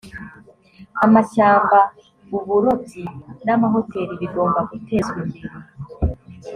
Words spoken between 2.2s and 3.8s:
uburobyi n’ ama